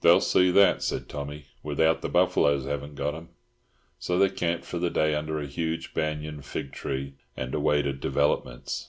[0.00, 3.28] "They'll see that," said Tommy, "without the buff'loes have got 'em."
[4.00, 8.88] So they camped for the day under a huge banyan fig tree and awaited developments.